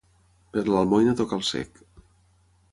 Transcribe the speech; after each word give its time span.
Per 0.55 0.63
l'almoina 0.69 1.15
toca 1.21 1.39
el 1.41 1.45
cec. 1.53 1.81